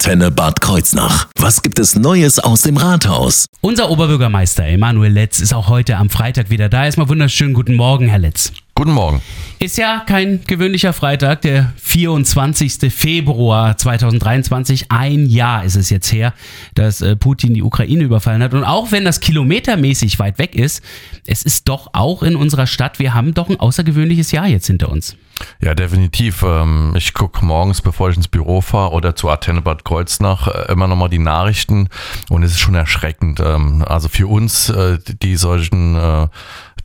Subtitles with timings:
[0.00, 1.26] Antenne Bad Kreuznach.
[1.38, 3.44] Was gibt es Neues aus dem Rathaus?
[3.60, 6.86] Unser Oberbürgermeister Emanuel Letz ist auch heute am Freitag wieder da.
[6.86, 8.50] Erstmal wunderschönen guten Morgen, Herr Letz.
[8.80, 9.20] Guten Morgen.
[9.58, 12.90] Ist ja kein gewöhnlicher Freitag, der 24.
[12.90, 14.90] Februar 2023.
[14.90, 16.32] Ein Jahr ist es jetzt her,
[16.74, 18.54] dass äh, Putin die Ukraine überfallen hat.
[18.54, 20.82] Und auch wenn das kilometermäßig weit weg ist,
[21.26, 24.88] es ist doch auch in unserer Stadt, wir haben doch ein außergewöhnliches Jahr jetzt hinter
[24.88, 25.14] uns.
[25.60, 26.42] Ja, definitiv.
[26.42, 30.72] Ähm, ich gucke morgens, bevor ich ins Büro fahre oder zu Antenne Bad Kreuznach, äh,
[30.72, 31.88] immer nochmal die Nachrichten
[32.30, 33.40] und es ist schon erschreckend.
[33.40, 35.96] Ähm, also für uns, äh, die solchen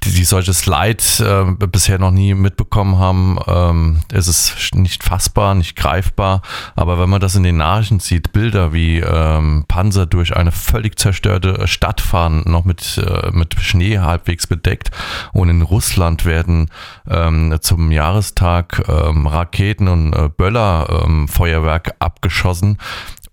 [0.06, 5.56] die, die solches Leid äh, bisher noch nie mitbekommen haben, ähm, ist es nicht fassbar,
[5.56, 6.42] nicht greifbar.
[6.76, 10.98] Aber wenn man das in den Nachrichten sieht, Bilder wie ähm, Panzer durch eine völlig
[11.00, 14.92] zerstörte Stadt fahren, noch mit, äh, mit Schnee halbwegs bedeckt.
[15.34, 16.70] Und in Russland werden
[17.10, 22.78] ähm, zum Jahrestag ähm, Raketen und äh, Böllerfeuerwerk ähm, abgeschossen.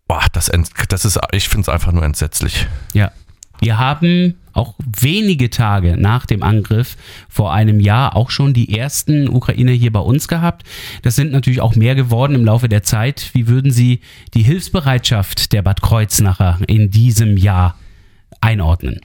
[0.08, 0.50] Boah, das,
[0.88, 2.66] das ist, ich finde es einfach nur entsetzlich.
[2.92, 3.12] Ja,
[3.60, 6.96] wir haben auch wenige Tage nach dem Angriff
[7.28, 10.64] vor einem Jahr auch schon die ersten Ukrainer hier bei uns gehabt.
[11.02, 13.30] Das sind natürlich auch mehr geworden im Laufe der Zeit.
[13.32, 14.00] Wie würden Sie
[14.34, 17.76] die Hilfsbereitschaft der Bad Kreuznacher in diesem Jahr
[18.40, 19.00] einordnen?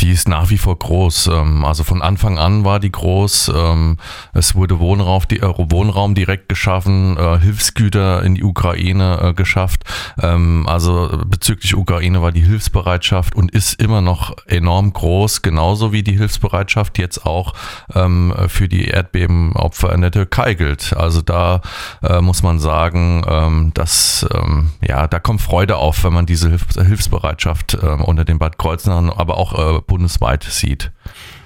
[0.00, 1.28] Die ist nach wie vor groß.
[1.28, 3.52] Ähm, also von Anfang an war die groß.
[3.54, 3.98] Ähm,
[4.32, 9.84] es wurde Wohnraum, äh, Wohnraum direkt geschaffen, äh, Hilfsgüter in die Ukraine äh, geschafft.
[10.20, 16.02] Ähm, also bezüglich Ukraine war die Hilfsbereitschaft und ist immer noch enorm groß, genauso wie
[16.02, 17.54] die Hilfsbereitschaft jetzt auch
[18.48, 20.94] für die Erdbebenopfer in der Türkei gilt.
[20.96, 21.60] Also da
[22.20, 24.26] muss man sagen, dass
[24.80, 29.82] ja, da kommt Freude auf, wenn man diese Hilfsbereitschaft unter den Bad Kreuznachern, aber auch
[29.90, 30.92] bundesweit sieht.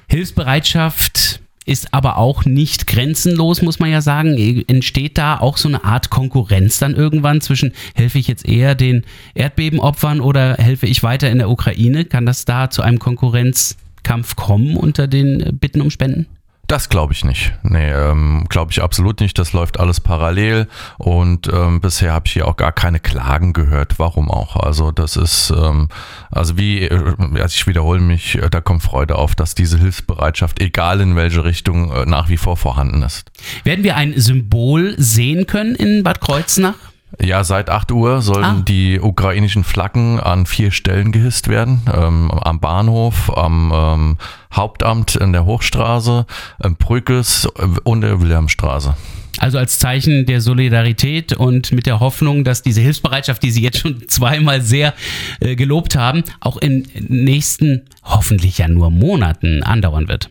[0.07, 4.37] Hilfsbereitschaft ist aber auch nicht grenzenlos, muss man ja sagen.
[4.69, 9.05] Entsteht da auch so eine Art Konkurrenz dann irgendwann zwischen, helfe ich jetzt eher den
[9.35, 12.05] Erdbebenopfern oder helfe ich weiter in der Ukraine?
[12.05, 16.27] Kann das da zu einem Konkurrenzkampf kommen unter den Bitten um Spenden?
[16.67, 17.53] Das glaube ich nicht.
[17.63, 19.39] Nee, ähm, glaube ich absolut nicht.
[19.39, 20.67] Das läuft alles parallel
[20.97, 23.99] und ähm, bisher habe ich hier auch gar keine Klagen gehört.
[23.99, 24.57] Warum auch?
[24.57, 25.89] Also das ist, ähm,
[26.31, 30.61] also wie, äh, also ich wiederhole mich, äh, da kommt Freude auf, dass diese Hilfsbereitschaft,
[30.61, 33.31] egal in welche Richtung, äh, nach wie vor vorhanden ist.
[33.65, 36.75] Werden wir ein Symbol sehen können in Bad Kreuznach?
[37.21, 38.63] Ja, seit 8 Uhr sollen ah.
[38.67, 41.83] die ukrainischen Flaggen an vier Stellen gehisst werden.
[41.93, 44.19] Ähm, am Bahnhof, am ähm,
[44.53, 46.27] Hauptamt in der Hochstraße,
[46.63, 47.47] ähm, Brückes
[47.85, 48.95] und der Wilhelmstraße.
[49.39, 53.79] Also als Zeichen der Solidarität und mit der Hoffnung, dass diese Hilfsbereitschaft, die Sie jetzt
[53.79, 54.95] schon zweimal sehr
[55.41, 60.31] äh, gelobt haben, auch in nächsten, hoffentlich ja nur Monaten andauern wird.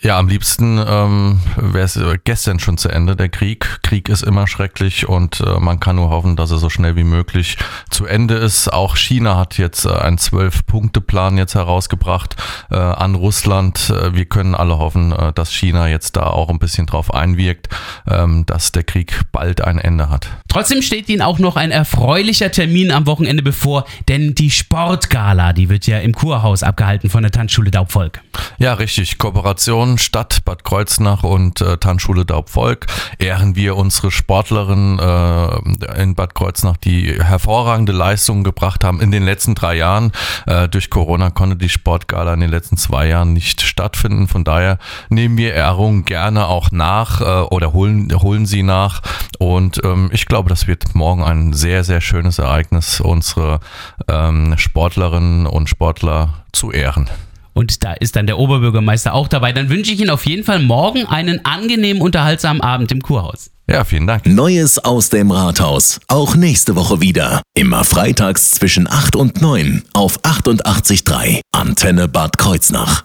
[0.00, 3.80] Ja, am liebsten ähm, wäre es gestern schon zu Ende, der Krieg.
[3.82, 7.02] Krieg ist immer schrecklich und äh, man kann nur hoffen, dass er so schnell wie
[7.02, 7.58] möglich
[7.90, 8.72] zu Ende ist.
[8.72, 12.36] Auch China hat jetzt äh, einen Zwölf-Punkte-Plan jetzt herausgebracht
[12.70, 13.90] äh, an Russland.
[13.90, 17.68] Äh, wir können alle hoffen, äh, dass China jetzt da auch ein bisschen drauf einwirkt,
[18.06, 20.28] ähm, dass der Krieg bald ein Ende hat.
[20.58, 25.68] Trotzdem steht Ihnen auch noch ein erfreulicher Termin am Wochenende bevor, denn die Sportgala, die
[25.68, 28.22] wird ja im Kurhaus abgehalten von der Tanzschule Daubvolk.
[28.58, 29.18] Ja, richtig.
[29.18, 32.86] Kooperation Stadt Bad Kreuznach und äh, Tanzschule Daubvolk
[33.20, 39.24] ehren wir unsere Sportlerinnen äh, in Bad Kreuznach, die hervorragende Leistungen gebracht haben in den
[39.24, 40.10] letzten drei Jahren.
[40.46, 44.26] Äh, durch Corona konnte die Sportgala in den letzten zwei Jahren nicht stattfinden.
[44.26, 49.02] Von daher nehmen wir Ehrungen gerne auch nach äh, oder holen, holen sie nach.
[49.38, 53.60] Und ähm, ich glaube, das wird morgen ein sehr, sehr schönes Ereignis, unsere
[54.08, 57.08] ähm, Sportlerinnen und Sportler zu ehren.
[57.52, 59.52] Und da ist dann der Oberbürgermeister auch dabei.
[59.52, 63.50] Dann wünsche ich Ihnen auf jeden Fall morgen einen angenehmen, unterhaltsamen Abend im Kurhaus.
[63.68, 64.26] Ja, vielen Dank.
[64.26, 66.00] Neues aus dem Rathaus.
[66.08, 67.42] Auch nächste Woche wieder.
[67.54, 73.04] Immer freitags zwischen 8 und 9 auf 88.3 Antenne Bad Kreuznach.